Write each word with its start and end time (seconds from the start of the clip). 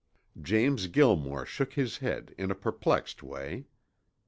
James 0.41 0.87
Gilmore 0.87 1.45
shook 1.45 1.73
his 1.73 1.99
head 1.99 2.33
in 2.35 2.49
a 2.49 2.55
perplexed 2.55 3.21
way. 3.21 3.67